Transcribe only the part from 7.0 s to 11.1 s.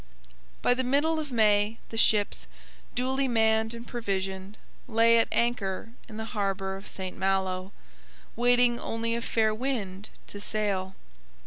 Malo, waiting only a fair wind to sail.